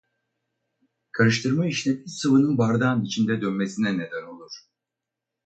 [1.11, 4.51] Karıştırma işlemi sıvının bardağın içinde dönmesine neden olur.